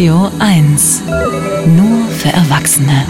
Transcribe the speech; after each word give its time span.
Radio 0.00 0.30
1. 0.38 1.02
Nur 1.76 2.08
für 2.08 2.30
Erwachsene. 2.30 3.04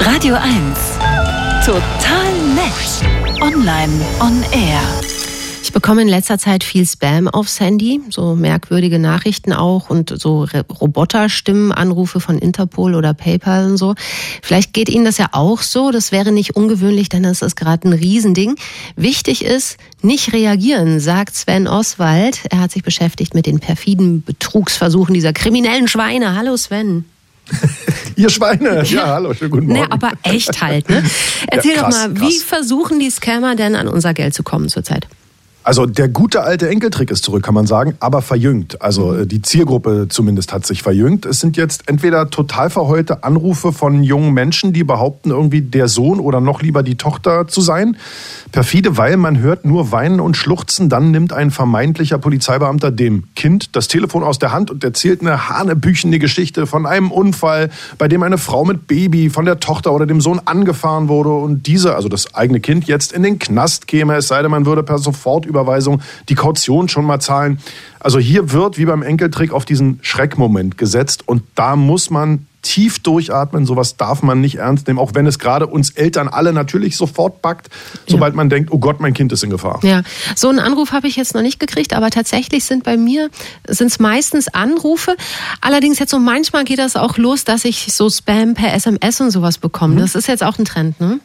Radio 0.00 0.34
1. 0.34 0.98
Total 1.64 2.32
nett. 2.56 3.40
Online 3.40 4.04
on 4.18 4.42
air. 4.50 4.80
Bekomme 5.80 6.02
in 6.02 6.08
letzter 6.08 6.36
Zeit 6.36 6.62
viel 6.62 6.84
Spam 6.84 7.26
aufs 7.26 7.58
Handy, 7.58 8.02
so 8.10 8.34
merkwürdige 8.34 8.98
Nachrichten 8.98 9.54
auch 9.54 9.88
und 9.88 10.12
so 10.14 10.46
Roboterstimmen, 10.78 11.72
Anrufe 11.72 12.20
von 12.20 12.36
Interpol 12.36 12.94
oder 12.94 13.14
PayPal 13.14 13.64
und 13.64 13.78
so. 13.78 13.94
Vielleicht 14.42 14.74
geht 14.74 14.90
Ihnen 14.90 15.06
das 15.06 15.16
ja 15.16 15.28
auch 15.32 15.62
so. 15.62 15.90
Das 15.90 16.12
wäre 16.12 16.32
nicht 16.32 16.54
ungewöhnlich, 16.54 17.08
denn 17.08 17.22
das 17.22 17.40
ist 17.40 17.56
gerade 17.56 17.88
ein 17.88 17.94
Riesending. 17.94 18.56
Wichtig 18.94 19.42
ist, 19.42 19.78
nicht 20.02 20.34
reagieren, 20.34 21.00
sagt 21.00 21.34
Sven 21.34 21.66
Oswald. 21.66 22.40
Er 22.50 22.60
hat 22.60 22.72
sich 22.72 22.82
beschäftigt 22.82 23.32
mit 23.32 23.46
den 23.46 23.58
perfiden 23.58 24.22
Betrugsversuchen 24.22 25.14
dieser 25.14 25.32
kriminellen 25.32 25.88
Schweine. 25.88 26.36
Hallo 26.36 26.58
Sven. 26.58 27.06
Ihr 28.16 28.28
Schweine. 28.28 28.84
Ja, 28.84 29.06
hallo, 29.14 29.32
schönen 29.32 29.50
guten 29.50 29.66
Morgen. 29.68 29.80
Nee, 29.80 29.86
aber 29.88 30.12
echt 30.24 30.60
halt, 30.60 30.90
ne? 30.90 31.02
Erzähl 31.46 31.74
ja, 31.74 31.84
krass, 31.84 31.94
doch 31.94 32.08
mal, 32.08 32.14
krass. 32.16 32.28
wie 32.28 32.38
versuchen 32.38 33.00
die 33.00 33.08
Scammer 33.08 33.56
denn 33.56 33.74
an 33.76 33.88
unser 33.88 34.12
Geld 34.12 34.34
zu 34.34 34.42
kommen 34.42 34.68
zurzeit? 34.68 35.08
Also 35.62 35.84
der 35.84 36.08
gute 36.08 36.42
alte 36.42 36.70
Enkeltrick 36.70 37.10
ist 37.10 37.22
zurück, 37.22 37.42
kann 37.42 37.52
man 37.52 37.66
sagen, 37.66 37.94
aber 38.00 38.22
verjüngt. 38.22 38.80
Also 38.80 39.12
äh, 39.14 39.26
die 39.26 39.42
Zielgruppe 39.42 40.06
zumindest 40.08 40.54
hat 40.54 40.66
sich 40.66 40.82
verjüngt. 40.82 41.26
Es 41.26 41.40
sind 41.40 41.58
jetzt 41.58 41.82
entweder 41.86 42.30
total 42.30 42.70
verheulte 42.70 43.24
Anrufe 43.24 43.72
von 43.72 44.02
jungen 44.02 44.32
Menschen, 44.32 44.72
die 44.72 44.84
behaupten, 44.84 45.30
irgendwie 45.30 45.60
der 45.60 45.88
Sohn 45.88 46.18
oder 46.18 46.40
noch 46.40 46.62
lieber 46.62 46.82
die 46.82 46.94
Tochter 46.94 47.46
zu 47.46 47.60
sein. 47.60 47.98
Perfide, 48.52 48.96
weil 48.96 49.18
man 49.18 49.38
hört 49.38 49.66
nur 49.66 49.92
Weinen 49.92 50.18
und 50.18 50.36
Schluchzen, 50.36 50.88
dann 50.88 51.10
nimmt 51.10 51.34
ein 51.34 51.50
vermeintlicher 51.50 52.16
Polizeibeamter 52.16 52.90
dem 52.90 53.24
Kind 53.36 53.76
das 53.76 53.86
Telefon 53.86 54.24
aus 54.24 54.38
der 54.38 54.52
Hand 54.52 54.70
und 54.70 54.82
erzählt 54.82 55.20
eine 55.20 55.50
hanebüchende 55.50 56.18
Geschichte 56.18 56.66
von 56.66 56.86
einem 56.86 57.10
Unfall, 57.10 57.68
bei 57.98 58.08
dem 58.08 58.22
eine 58.22 58.38
Frau 58.38 58.64
mit 58.64 58.86
Baby 58.86 59.28
von 59.28 59.44
der 59.44 59.60
Tochter 59.60 59.92
oder 59.92 60.06
dem 60.06 60.22
Sohn 60.22 60.40
angefahren 60.42 61.08
wurde 61.08 61.30
und 61.30 61.66
diese, 61.66 61.94
also 61.96 62.08
das 62.08 62.34
eigene 62.34 62.60
Kind, 62.60 62.86
jetzt 62.86 63.12
in 63.12 63.22
den 63.22 63.38
Knast 63.38 63.86
käme, 63.86 64.16
es 64.16 64.28
sei 64.28 64.40
denn, 64.40 64.50
man 64.50 64.64
würde 64.64 64.82
per 64.82 64.98
sofort 64.98 65.49
Überweisung 65.50 66.00
die 66.28 66.34
Kaution 66.34 66.88
schon 66.88 67.04
mal 67.04 67.20
zahlen. 67.20 67.58
Also 67.98 68.18
hier 68.18 68.52
wird 68.52 68.78
wie 68.78 68.86
beim 68.86 69.02
Enkeltrick 69.02 69.52
auf 69.52 69.64
diesen 69.64 69.98
Schreckmoment 70.02 70.78
gesetzt 70.78 71.28
und 71.28 71.42
da 71.54 71.76
muss 71.76 72.08
man 72.08 72.46
tief 72.62 72.98
durchatmen. 72.98 73.66
Sowas 73.66 73.96
darf 73.96 74.22
man 74.22 74.40
nicht 74.40 74.56
ernst 74.56 74.86
nehmen, 74.86 74.98
auch 74.98 75.14
wenn 75.14 75.26
es 75.26 75.38
gerade 75.38 75.66
uns 75.66 75.90
Eltern 75.90 76.28
alle 76.28 76.52
natürlich 76.52 76.96
sofort 76.96 77.42
packt, 77.42 77.68
sobald 78.06 78.34
ja. 78.34 78.36
man 78.36 78.50
denkt, 78.50 78.70
oh 78.72 78.78
Gott, 78.78 79.00
mein 79.00 79.14
Kind 79.14 79.32
ist 79.32 79.42
in 79.42 79.50
Gefahr. 79.50 79.80
Ja, 79.82 80.02
so 80.36 80.48
einen 80.48 80.58
Anruf 80.58 80.92
habe 80.92 81.08
ich 81.08 81.16
jetzt 81.16 81.34
noch 81.34 81.42
nicht 81.42 81.60
gekriegt, 81.60 81.94
aber 81.94 82.10
tatsächlich 82.10 82.64
sind 82.64 82.84
bei 82.84 82.96
mir 82.96 83.30
sind 83.66 83.88
es 83.88 83.98
meistens 83.98 84.48
Anrufe. 84.48 85.16
Allerdings 85.60 85.98
jetzt 85.98 86.10
so 86.10 86.18
manchmal 86.18 86.64
geht 86.64 86.78
das 86.78 86.96
auch 86.96 87.16
los, 87.16 87.44
dass 87.44 87.64
ich 87.64 87.92
so 87.92 88.10
Spam 88.10 88.54
per 88.54 88.74
SMS 88.74 89.20
und 89.20 89.30
sowas 89.30 89.58
bekomme. 89.58 89.94
Mhm. 89.94 90.00
Das 90.00 90.14
ist 90.14 90.28
jetzt 90.28 90.42
auch 90.42 90.58
ein 90.58 90.64
Trend, 90.64 91.00
ne? 91.00 91.20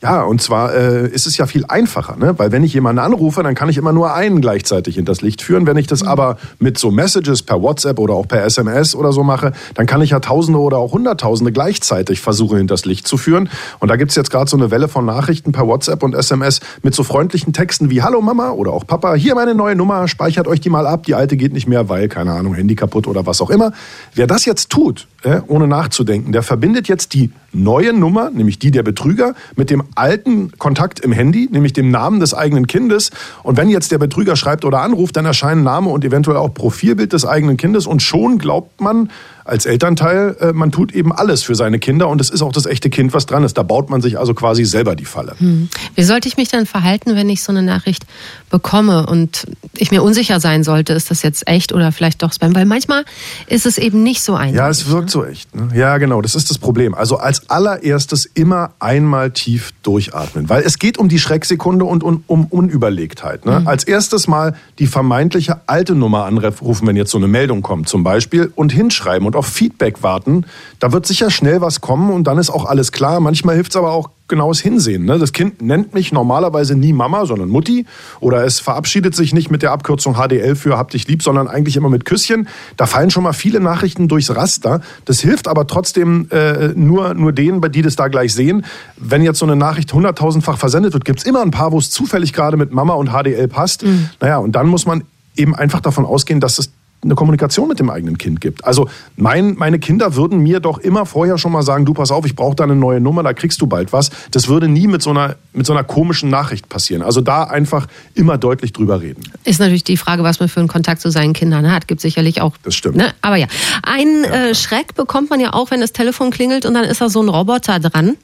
Ja, 0.00 0.22
und 0.22 0.40
zwar 0.40 0.72
äh, 0.74 1.08
ist 1.08 1.26
es 1.26 1.36
ja 1.38 1.46
viel 1.46 1.64
einfacher, 1.66 2.16
ne? 2.16 2.38
weil 2.38 2.52
wenn 2.52 2.62
ich 2.62 2.72
jemanden 2.72 3.00
anrufe, 3.00 3.42
dann 3.42 3.56
kann 3.56 3.68
ich 3.68 3.76
immer 3.76 3.92
nur 3.92 4.14
einen 4.14 4.40
gleichzeitig 4.40 4.94
hinters 4.94 5.22
Licht 5.22 5.42
führen. 5.42 5.66
Wenn 5.66 5.76
ich 5.76 5.88
das 5.88 6.02
mhm. 6.02 6.08
aber 6.08 6.36
mit 6.60 6.78
so 6.78 6.92
Messages 6.92 7.42
per 7.42 7.60
WhatsApp 7.62 7.98
oder 7.98 8.14
auch 8.14 8.28
per 8.28 8.44
SMS 8.44 8.94
oder 8.94 9.12
so 9.12 9.24
mache, 9.24 9.52
dann 9.74 9.86
kann 9.86 10.00
ich 10.00 10.10
ja 10.10 10.20
Tausende 10.20 10.60
oder 10.60 10.78
auch 10.78 10.92
Hunderttausende 10.92 11.50
gleichzeitig 11.50 12.20
versuchen, 12.20 12.58
hinters 12.58 12.84
Licht 12.84 13.08
zu 13.08 13.16
führen. 13.16 13.50
Und 13.80 13.88
da 13.88 13.96
gibt's 13.96 14.14
jetzt 14.14 14.30
gerade 14.30 14.48
so 14.48 14.56
eine 14.56 14.70
Welle 14.70 14.86
von 14.86 15.04
Nachrichten 15.04 15.50
per 15.50 15.66
WhatsApp 15.66 16.04
und 16.04 16.14
SMS 16.14 16.60
mit 16.82 16.94
so 16.94 17.02
freundlichen 17.02 17.52
Texten 17.52 17.90
wie 17.90 18.00
Hallo 18.00 18.20
Mama 18.20 18.50
oder 18.50 18.72
auch 18.72 18.86
Papa, 18.86 19.14
hier 19.14 19.34
meine 19.34 19.56
neue 19.56 19.74
Nummer, 19.74 20.06
speichert 20.06 20.46
euch 20.46 20.60
die 20.60 20.70
mal 20.70 20.86
ab, 20.86 21.06
die 21.06 21.16
alte 21.16 21.36
geht 21.36 21.52
nicht 21.52 21.66
mehr, 21.66 21.88
weil, 21.88 22.08
keine 22.08 22.34
Ahnung, 22.34 22.54
Handy 22.54 22.76
kaputt 22.76 23.08
oder 23.08 23.26
was 23.26 23.40
auch 23.40 23.50
immer. 23.50 23.72
Wer 24.14 24.28
das 24.28 24.44
jetzt 24.44 24.70
tut, 24.70 25.08
ohne 25.48 25.66
nachzudenken, 25.66 26.30
der 26.32 26.42
verbindet 26.44 26.86
jetzt 26.86 27.12
die 27.12 27.32
neue 27.52 27.92
Nummer, 27.92 28.30
nämlich 28.30 28.58
die 28.58 28.70
der 28.70 28.84
Betrüger, 28.84 29.34
mit 29.56 29.68
dem 29.68 29.82
alten 29.96 30.52
Kontakt 30.58 31.00
im 31.00 31.10
Handy, 31.10 31.48
nämlich 31.50 31.72
dem 31.72 31.90
Namen 31.90 32.20
des 32.20 32.34
eigenen 32.34 32.68
Kindes. 32.68 33.10
Und 33.42 33.56
wenn 33.56 33.68
jetzt 33.68 33.90
der 33.90 33.98
Betrüger 33.98 34.36
schreibt 34.36 34.64
oder 34.64 34.80
anruft, 34.80 35.16
dann 35.16 35.24
erscheinen 35.24 35.64
Name 35.64 35.90
und 35.90 36.04
eventuell 36.04 36.36
auch 36.36 36.54
Profilbild 36.54 37.12
des 37.12 37.26
eigenen 37.26 37.56
Kindes. 37.56 37.86
Und 37.86 38.00
schon 38.00 38.38
glaubt 38.38 38.80
man, 38.80 39.10
als 39.48 39.64
Elternteil, 39.64 40.36
äh, 40.40 40.52
man 40.52 40.70
tut 40.70 40.92
eben 40.92 41.12
alles 41.12 41.42
für 41.42 41.54
seine 41.54 41.78
Kinder 41.78 42.08
und 42.08 42.20
es 42.20 42.28
ist 42.28 42.42
auch 42.42 42.52
das 42.52 42.66
echte 42.66 42.90
Kind, 42.90 43.14
was 43.14 43.24
dran 43.24 43.44
ist. 43.44 43.56
Da 43.56 43.62
baut 43.62 43.88
man 43.88 44.02
sich 44.02 44.18
also 44.18 44.34
quasi 44.34 44.64
selber 44.64 44.94
die 44.94 45.06
Falle. 45.06 45.34
Hm. 45.38 45.70
Wie 45.94 46.02
sollte 46.02 46.28
ich 46.28 46.36
mich 46.36 46.48
dann 46.48 46.66
verhalten, 46.66 47.16
wenn 47.16 47.30
ich 47.30 47.42
so 47.42 47.50
eine 47.50 47.62
Nachricht 47.62 48.04
bekomme 48.50 49.06
und 49.06 49.46
ich 49.76 49.90
mir 49.90 50.02
unsicher 50.02 50.38
sein 50.38 50.64
sollte, 50.64 50.92
ist 50.92 51.10
das 51.10 51.22
jetzt 51.22 51.48
echt 51.48 51.72
oder 51.72 51.92
vielleicht 51.92 52.22
doch 52.22 52.32
Spam? 52.32 52.54
Weil 52.54 52.66
manchmal 52.66 53.04
ist 53.46 53.64
es 53.64 53.78
eben 53.78 54.02
nicht 54.02 54.22
so 54.22 54.34
einfach. 54.34 54.54
Ja, 54.54 54.68
es 54.68 54.88
wirkt 54.88 55.06
ne? 55.06 55.10
so 55.10 55.24
echt. 55.24 55.54
Ne? 55.54 55.70
Ja, 55.74 55.96
genau, 55.96 56.20
das 56.20 56.34
ist 56.34 56.50
das 56.50 56.58
Problem. 56.58 56.94
Also 56.94 57.16
als 57.16 57.48
allererstes 57.48 58.26
immer 58.26 58.72
einmal 58.80 59.30
tief 59.30 59.72
durchatmen, 59.82 60.50
weil 60.50 60.62
es 60.62 60.78
geht 60.78 60.98
um 60.98 61.08
die 61.08 61.18
Schrecksekunde 61.18 61.86
und 61.86 62.02
um, 62.02 62.22
um 62.26 62.44
Unüberlegtheit. 62.46 63.46
Ne? 63.46 63.60
Mhm. 63.60 63.66
Als 63.66 63.84
erstes 63.84 64.28
mal 64.28 64.56
die 64.78 64.86
vermeintliche 64.86 65.62
alte 65.66 65.94
Nummer 65.94 66.26
anrufen, 66.26 66.86
wenn 66.86 66.96
jetzt 66.96 67.10
so 67.10 67.18
eine 67.18 67.28
Meldung 67.28 67.62
kommt 67.62 67.88
zum 67.88 68.04
Beispiel 68.04 68.52
und 68.54 68.72
hinschreiben 68.72 69.26
und 69.26 69.37
auf 69.38 69.46
Feedback 69.46 70.02
warten. 70.02 70.44
Da 70.78 70.92
wird 70.92 71.06
sicher 71.06 71.30
schnell 71.30 71.60
was 71.60 71.80
kommen 71.80 72.12
und 72.12 72.24
dann 72.24 72.38
ist 72.38 72.50
auch 72.50 72.66
alles 72.66 72.92
klar. 72.92 73.20
Manchmal 73.20 73.54
hilft 73.54 73.72
es 73.72 73.76
aber 73.76 73.92
auch 73.92 74.10
genaues 74.28 74.60
Hinsehen. 74.60 75.04
Ne? 75.04 75.18
Das 75.18 75.32
Kind 75.32 75.62
nennt 75.62 75.94
mich 75.94 76.12
normalerweise 76.12 76.74
nie 76.74 76.92
Mama, 76.92 77.26
sondern 77.26 77.48
Mutti. 77.48 77.86
Oder 78.20 78.44
es 78.44 78.60
verabschiedet 78.60 79.16
sich 79.16 79.32
nicht 79.32 79.50
mit 79.50 79.62
der 79.62 79.72
Abkürzung 79.72 80.14
HDL 80.14 80.54
für 80.54 80.76
Hab 80.76 80.90
dich 80.90 81.08
lieb, 81.08 81.22
sondern 81.22 81.48
eigentlich 81.48 81.76
immer 81.76 81.88
mit 81.88 82.04
Küsschen. 82.04 82.46
Da 82.76 82.86
fallen 82.86 83.10
schon 83.10 83.22
mal 83.22 83.32
viele 83.32 83.60
Nachrichten 83.60 84.06
durchs 84.06 84.34
Raster. 84.34 84.82
Das 85.06 85.20
hilft 85.20 85.48
aber 85.48 85.66
trotzdem 85.66 86.28
äh, 86.30 86.68
nur, 86.74 87.14
nur 87.14 87.32
denen, 87.32 87.62
die 87.72 87.82
das 87.82 87.96
da 87.96 88.08
gleich 88.08 88.34
sehen. 88.34 88.64
Wenn 88.96 89.22
jetzt 89.22 89.38
so 89.38 89.46
eine 89.46 89.56
Nachricht 89.56 89.92
hunderttausendfach 89.92 90.58
versendet 90.58 90.92
wird, 90.92 91.04
gibt 91.04 91.20
es 91.20 91.24
immer 91.24 91.42
ein 91.42 91.50
paar, 91.50 91.72
wo 91.72 91.78
es 91.78 91.90
zufällig 91.90 92.32
gerade 92.32 92.56
mit 92.56 92.72
Mama 92.72 92.94
und 92.94 93.10
HDL 93.10 93.48
passt. 93.48 93.84
Mhm. 93.84 94.10
Naja, 94.20 94.38
und 94.38 94.52
dann 94.52 94.66
muss 94.66 94.86
man 94.86 95.04
eben 95.36 95.54
einfach 95.54 95.80
davon 95.80 96.04
ausgehen, 96.04 96.40
dass 96.40 96.58
es 96.58 96.70
eine 97.02 97.14
Kommunikation 97.14 97.68
mit 97.68 97.78
dem 97.78 97.90
eigenen 97.90 98.18
Kind 98.18 98.40
gibt. 98.40 98.64
Also 98.64 98.88
mein, 99.16 99.54
meine 99.54 99.78
Kinder 99.78 100.16
würden 100.16 100.40
mir 100.40 100.58
doch 100.58 100.78
immer 100.78 101.06
vorher 101.06 101.38
schon 101.38 101.52
mal 101.52 101.62
sagen, 101.62 101.84
du 101.84 101.94
pass 101.94 102.10
auf, 102.10 102.26
ich 102.26 102.34
brauche 102.34 102.56
da 102.56 102.64
eine 102.64 102.74
neue 102.74 103.00
Nummer, 103.00 103.22
da 103.22 103.32
kriegst 103.32 103.60
du 103.60 103.66
bald 103.68 103.92
was. 103.92 104.10
Das 104.32 104.48
würde 104.48 104.66
nie 104.66 104.88
mit 104.88 105.02
so 105.02 105.10
einer, 105.10 105.36
mit 105.52 105.64
so 105.64 105.72
einer 105.72 105.84
komischen 105.84 106.28
Nachricht 106.28 106.68
passieren. 106.68 107.02
Also 107.02 107.20
da 107.20 107.44
einfach 107.44 107.86
immer 108.14 108.36
deutlich 108.36 108.72
drüber 108.72 109.00
reden. 109.00 109.22
Ist 109.44 109.60
natürlich 109.60 109.84
die 109.84 109.96
Frage, 109.96 110.24
was 110.24 110.40
man 110.40 110.48
für 110.48 110.58
einen 110.58 110.68
Kontakt 110.68 111.00
zu 111.00 111.10
seinen 111.10 111.34
Kindern 111.34 111.70
hat. 111.70 111.86
Gibt 111.86 112.00
sicherlich 112.00 112.40
auch. 112.40 112.54
Das 112.64 112.74
stimmt. 112.74 112.96
Ne? 112.96 113.14
Aber 113.20 113.36
ja, 113.36 113.46
einen 113.84 114.24
ja. 114.24 114.48
Äh, 114.48 114.54
Schreck 114.56 114.94
bekommt 114.96 115.30
man 115.30 115.38
ja 115.38 115.52
auch, 115.52 115.70
wenn 115.70 115.80
das 115.80 115.92
Telefon 115.92 116.30
klingelt 116.30 116.66
und 116.66 116.74
dann 116.74 116.84
ist 116.84 117.00
da 117.00 117.08
so 117.08 117.22
ein 117.22 117.28
Roboter 117.28 117.78
dran, 117.78 118.16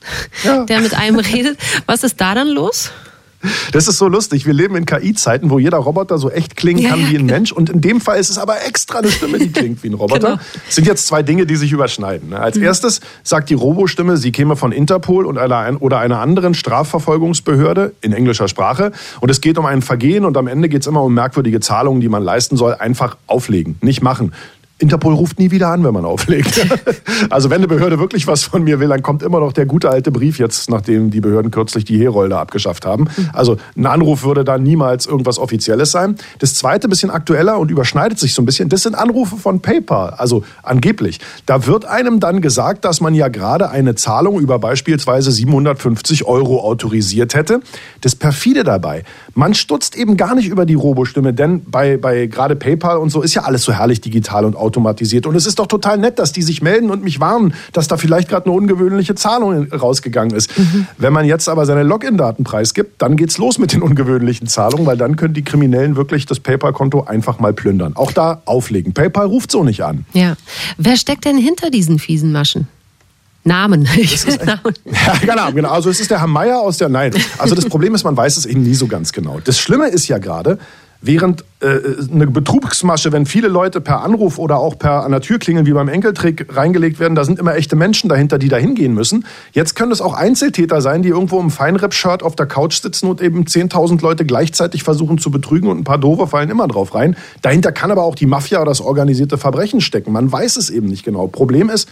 ja. 0.42 0.64
der 0.68 0.80
mit 0.80 0.94
einem 0.94 1.20
redet. 1.20 1.58
Was 1.86 2.02
ist 2.02 2.20
da 2.20 2.34
dann 2.34 2.48
los? 2.48 2.90
Das 3.72 3.88
ist 3.88 3.98
so 3.98 4.08
lustig. 4.08 4.46
Wir 4.46 4.54
leben 4.54 4.76
in 4.76 4.86
KI-Zeiten, 4.86 5.50
wo 5.50 5.58
jeder 5.58 5.78
Roboter 5.78 6.18
so 6.18 6.30
echt 6.30 6.56
klingen 6.56 6.88
kann 6.88 7.00
ja, 7.00 7.10
wie 7.10 7.16
ein 7.16 7.26
genau. 7.26 7.32
Mensch. 7.32 7.52
Und 7.52 7.70
in 7.70 7.80
dem 7.80 8.00
Fall 8.00 8.18
ist 8.18 8.30
es 8.30 8.38
aber 8.38 8.64
extra 8.66 8.98
eine 8.98 9.10
Stimme, 9.10 9.38
die 9.38 9.52
klingt 9.52 9.82
wie 9.82 9.88
ein 9.88 9.94
Roboter. 9.94 10.28
Genau. 10.28 10.40
Es 10.68 10.74
sind 10.74 10.86
jetzt 10.86 11.06
zwei 11.06 11.22
Dinge, 11.22 11.46
die 11.46 11.56
sich 11.56 11.72
überschneiden. 11.72 12.32
Als 12.34 12.56
mhm. 12.56 12.64
erstes 12.64 13.00
sagt 13.22 13.50
die 13.50 13.54
Robostimme, 13.54 14.16
sie 14.16 14.32
käme 14.32 14.56
von 14.56 14.72
Interpol 14.72 15.26
und 15.26 15.38
einer, 15.38 15.80
oder 15.80 15.98
einer 15.98 16.20
anderen 16.20 16.54
Strafverfolgungsbehörde 16.54 17.92
in 18.00 18.12
englischer 18.12 18.48
Sprache. 18.48 18.92
Und 19.20 19.30
es 19.30 19.40
geht 19.40 19.58
um 19.58 19.66
ein 19.66 19.82
Vergehen 19.82 20.24
und 20.24 20.36
am 20.36 20.46
Ende 20.46 20.68
geht 20.68 20.82
es 20.82 20.86
immer 20.86 21.02
um 21.02 21.14
merkwürdige 21.14 21.60
Zahlungen, 21.60 22.00
die 22.00 22.08
man 22.08 22.22
leisten 22.22 22.56
soll. 22.56 22.74
Einfach 22.74 23.16
auflegen, 23.26 23.76
nicht 23.80 24.02
machen. 24.02 24.32
Interpol 24.84 25.14
ruft 25.14 25.38
nie 25.38 25.50
wieder 25.50 25.68
an, 25.68 25.82
wenn 25.82 25.94
man 25.94 26.04
auflegt. 26.04 26.60
also 27.30 27.48
wenn 27.48 27.56
eine 27.56 27.68
Behörde 27.68 27.98
wirklich 27.98 28.26
was 28.26 28.42
von 28.42 28.62
mir 28.62 28.80
will, 28.80 28.88
dann 28.88 29.02
kommt 29.02 29.22
immer 29.22 29.40
noch 29.40 29.54
der 29.54 29.64
gute 29.64 29.88
alte 29.88 30.12
Brief 30.12 30.38
jetzt, 30.38 30.68
nachdem 30.68 31.10
die 31.10 31.22
Behörden 31.22 31.50
kürzlich 31.50 31.86
die 31.86 31.98
Herolde 31.98 32.36
abgeschafft 32.36 32.84
haben. 32.84 33.08
Also 33.32 33.56
ein 33.76 33.86
Anruf 33.86 34.24
würde 34.24 34.44
da 34.44 34.58
niemals 34.58 35.06
irgendwas 35.06 35.38
Offizielles 35.38 35.90
sein. 35.90 36.16
Das 36.38 36.54
zweite, 36.54 36.88
bisschen 36.88 37.10
aktueller 37.10 37.58
und 37.58 37.70
überschneidet 37.70 38.18
sich 38.18 38.34
so 38.34 38.42
ein 38.42 38.44
bisschen, 38.44 38.68
das 38.68 38.82
sind 38.82 38.94
Anrufe 38.94 39.36
von 39.36 39.60
PayPal, 39.60 40.10
also 40.10 40.44
angeblich. 40.62 41.18
Da 41.46 41.66
wird 41.66 41.86
einem 41.86 42.20
dann 42.20 42.42
gesagt, 42.42 42.84
dass 42.84 43.00
man 43.00 43.14
ja 43.14 43.28
gerade 43.28 43.70
eine 43.70 43.94
Zahlung 43.94 44.38
über 44.38 44.58
beispielsweise 44.58 45.32
750 45.32 46.26
Euro 46.26 46.60
autorisiert 46.60 47.34
hätte. 47.34 47.60
Das 48.02 48.14
perfide 48.14 48.64
dabei, 48.64 49.04
man 49.34 49.54
stutzt 49.54 49.96
eben 49.96 50.16
gar 50.16 50.34
nicht 50.34 50.48
über 50.48 50.66
die 50.66 50.74
Robostimme, 50.74 51.32
denn 51.32 51.64
bei, 51.64 51.96
bei 51.96 52.26
gerade 52.26 52.56
PayPal 52.56 52.98
und 52.98 53.10
so 53.10 53.22
ist 53.22 53.34
ja 53.34 53.42
alles 53.42 53.62
so 53.62 53.72
herrlich 53.72 54.00
digital 54.00 54.44
und 54.44 54.56
automatisiert. 54.56 55.26
Und 55.26 55.34
es 55.34 55.46
ist 55.46 55.58
doch 55.58 55.66
total 55.66 55.98
nett, 55.98 56.18
dass 56.18 56.32
die 56.32 56.42
sich 56.42 56.62
melden 56.62 56.90
und 56.90 57.02
mich 57.02 57.20
warnen, 57.20 57.54
dass 57.72 57.88
da 57.88 57.96
vielleicht 57.96 58.28
gerade 58.28 58.46
eine 58.46 58.54
ungewöhnliche 58.54 59.14
Zahlung 59.14 59.72
rausgegangen 59.72 60.34
ist. 60.36 60.56
Mhm. 60.56 60.86
Wenn 60.98 61.12
man 61.12 61.24
jetzt 61.24 61.48
aber 61.48 61.66
seine 61.66 61.82
Login-Daten 61.82 62.44
preisgibt, 62.44 63.02
dann 63.02 63.16
geht's 63.16 63.38
los 63.38 63.58
mit 63.58 63.72
den 63.72 63.82
ungewöhnlichen 63.82 64.46
Zahlungen, 64.46 64.86
weil 64.86 64.96
dann 64.96 65.16
können 65.16 65.34
die 65.34 65.44
Kriminellen 65.44 65.96
wirklich 65.96 66.26
das 66.26 66.40
PayPal-Konto 66.40 67.04
einfach 67.04 67.38
mal 67.38 67.52
plündern. 67.52 67.96
Auch 67.96 68.12
da 68.12 68.42
auflegen. 68.44 68.94
PayPal 68.94 69.26
ruft 69.26 69.50
so 69.50 69.64
nicht 69.64 69.82
an. 69.82 70.06
Ja. 70.12 70.36
Wer 70.78 70.96
steckt 70.96 71.24
denn 71.24 71.38
hinter 71.38 71.70
diesen 71.70 71.98
fiesen 71.98 72.32
Maschen? 72.32 72.68
Namen. 73.44 73.82
Namen. 74.44 74.74
Ja, 75.06 75.14
genau, 75.20 75.52
genau. 75.52 75.70
Also 75.70 75.90
es 75.90 76.00
ist 76.00 76.10
der 76.10 76.20
Herr 76.20 76.26
Meier 76.26 76.60
aus 76.60 76.78
der. 76.78 76.88
Nein. 76.88 77.12
Also 77.38 77.54
das 77.54 77.66
Problem 77.66 77.94
ist, 77.94 78.04
man 78.04 78.16
weiß 78.16 78.36
es 78.36 78.46
eben 78.46 78.62
nie 78.62 78.74
so 78.74 78.86
ganz 78.86 79.12
genau. 79.12 79.38
Das 79.44 79.58
Schlimme 79.58 79.88
ist 79.88 80.08
ja 80.08 80.18
gerade, 80.18 80.58
Während 81.06 81.44
äh, 81.60 81.80
eine 82.10 82.26
Betrugsmasche, 82.26 83.12
wenn 83.12 83.26
viele 83.26 83.48
Leute 83.48 83.82
per 83.82 84.00
Anruf 84.00 84.38
oder 84.38 84.56
auch 84.56 84.78
per 84.78 85.04
an 85.04 85.10
der 85.10 85.20
Tür 85.20 85.38
klingeln, 85.38 85.66
wie 85.66 85.74
beim 85.74 85.88
Enkeltrick 85.88 86.46
reingelegt 86.56 86.98
werden, 86.98 87.14
da 87.14 87.26
sind 87.26 87.38
immer 87.38 87.54
echte 87.56 87.76
Menschen 87.76 88.08
dahinter, 88.08 88.38
die 88.38 88.48
da 88.48 88.56
hingehen 88.56 88.94
müssen. 88.94 89.26
Jetzt 89.52 89.76
können 89.76 89.92
es 89.92 90.00
auch 90.00 90.14
Einzeltäter 90.14 90.80
sein, 90.80 91.02
die 91.02 91.10
irgendwo 91.10 91.38
im 91.40 91.50
Feinripp-Shirt 91.50 92.22
auf 92.22 92.36
der 92.36 92.46
Couch 92.46 92.80
sitzen 92.80 93.06
und 93.06 93.20
eben 93.20 93.44
10.000 93.44 94.00
Leute 94.00 94.24
gleichzeitig 94.24 94.82
versuchen 94.82 95.18
zu 95.18 95.30
betrügen 95.30 95.68
und 95.68 95.76
ein 95.76 95.84
paar 95.84 95.98
Doofe 95.98 96.26
fallen 96.26 96.48
immer 96.48 96.68
drauf 96.68 96.94
rein. 96.94 97.16
Dahinter 97.42 97.70
kann 97.70 97.90
aber 97.90 98.04
auch 98.04 98.14
die 98.14 98.24
Mafia 98.24 98.62
oder 98.62 98.70
das 98.70 98.80
organisierte 98.80 99.36
Verbrechen 99.36 99.82
stecken. 99.82 100.10
Man 100.10 100.32
weiß 100.32 100.56
es 100.56 100.70
eben 100.70 100.86
nicht 100.86 101.04
genau. 101.04 101.26
Problem 101.26 101.68
ist, 101.68 101.86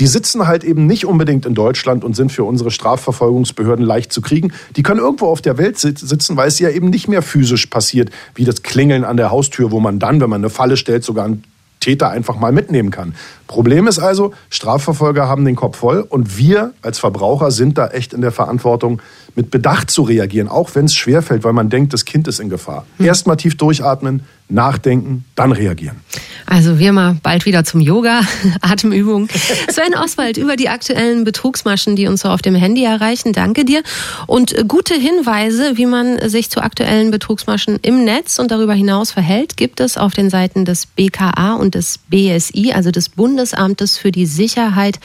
die 0.00 0.06
sitzen 0.06 0.46
halt 0.46 0.64
eben 0.64 0.86
nicht 0.86 1.04
unbedingt 1.04 1.44
in 1.44 1.54
Deutschland 1.54 2.04
und 2.04 2.16
sind 2.16 2.32
für 2.32 2.44
unsere 2.44 2.70
Strafverfolgungsbehörden 2.70 3.84
leicht 3.84 4.12
zu 4.12 4.22
kriegen. 4.22 4.52
Die 4.74 4.82
können 4.82 4.98
irgendwo 4.98 5.26
auf 5.26 5.42
der 5.42 5.58
Welt 5.58 5.78
sitzen, 5.78 6.36
weil 6.38 6.48
es 6.48 6.58
ja 6.58 6.70
eben 6.70 6.88
nicht 6.88 7.06
mehr 7.06 7.20
physisch 7.20 7.66
passiert, 7.66 8.10
wie 8.34 8.46
das 8.46 8.62
Klingeln 8.62 9.04
an 9.04 9.18
der 9.18 9.30
Haustür, 9.30 9.70
wo 9.70 9.78
man 9.78 9.98
dann, 9.98 10.20
wenn 10.20 10.30
man 10.30 10.40
eine 10.40 10.48
Falle 10.48 10.78
stellt, 10.78 11.04
sogar 11.04 11.26
einen 11.26 11.44
Täter 11.80 12.10
einfach 12.10 12.38
mal 12.38 12.52
mitnehmen 12.52 12.90
kann. 12.90 13.14
Problem 13.46 13.86
ist 13.86 13.98
also, 13.98 14.32
Strafverfolger 14.48 15.28
haben 15.28 15.44
den 15.44 15.56
Kopf 15.56 15.78
voll 15.78 16.00
und 16.08 16.38
wir 16.38 16.72
als 16.82 16.98
Verbraucher 16.98 17.50
sind 17.50 17.76
da 17.76 17.88
echt 17.88 18.12
in 18.12 18.20
der 18.20 18.32
Verantwortung, 18.32 19.02
mit 19.34 19.50
Bedacht 19.50 19.90
zu 19.90 20.02
reagieren, 20.02 20.48
auch 20.48 20.74
wenn 20.74 20.86
es 20.86 20.94
schwerfällt, 20.94 21.44
weil 21.44 21.52
man 21.52 21.70
denkt, 21.70 21.92
das 21.92 22.04
Kind 22.04 22.26
ist 22.28 22.40
in 22.40 22.48
Gefahr. 22.48 22.84
Hm. 22.98 23.06
Erstmal 23.06 23.36
tief 23.36 23.56
durchatmen, 23.56 24.22
nachdenken, 24.50 25.24
dann 25.34 25.52
reagieren. 25.52 25.96
Also 26.46 26.78
wir 26.78 26.92
mal 26.92 27.16
bald 27.22 27.46
wieder 27.46 27.64
zum 27.64 27.80
Yoga, 27.80 28.22
Atemübung. 28.60 29.28
Sven 29.68 29.94
Oswald 29.94 30.36
über 30.36 30.56
die 30.56 30.68
aktuellen 30.68 31.24
Betrugsmaschen, 31.24 31.96
die 31.96 32.06
uns 32.06 32.22
so 32.22 32.28
auf 32.28 32.42
dem 32.42 32.54
Handy 32.54 32.84
erreichen. 32.84 33.32
Danke 33.32 33.64
dir. 33.64 33.82
Und 34.26 34.56
gute 34.66 34.94
Hinweise, 34.94 35.76
wie 35.76 35.86
man 35.86 36.28
sich 36.28 36.50
zu 36.50 36.60
aktuellen 36.60 37.10
Betrugsmaschen 37.10 37.78
im 37.82 38.04
Netz 38.04 38.38
und 38.38 38.50
darüber 38.50 38.74
hinaus 38.74 39.12
verhält, 39.12 39.56
gibt 39.56 39.80
es 39.80 39.96
auf 39.96 40.12
den 40.12 40.28
Seiten 40.28 40.64
des 40.64 40.86
BKA 40.86 41.54
und 41.54 41.74
des 41.74 41.98
BSI, 41.98 42.72
also 42.74 42.90
des 42.90 43.10
Bundesamtes 43.10 43.96
für 43.96 44.10
die 44.10 44.26
Sicherheit 44.26 44.98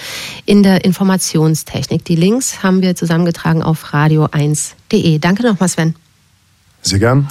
in 0.45 0.63
der 0.63 0.83
Informationstechnik. 0.83 2.03
Die 2.05 2.15
Links 2.15 2.63
haben 2.63 2.81
wir 2.81 2.95
zusammengetragen 2.95 3.61
auf 3.61 3.93
radio1.de. 3.93 5.19
Danke 5.19 5.43
nochmal, 5.43 5.69
Sven. 5.69 5.95
Sehr 6.81 6.99
gern. 6.99 7.27